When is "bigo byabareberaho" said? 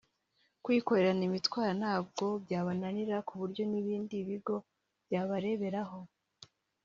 4.27-5.99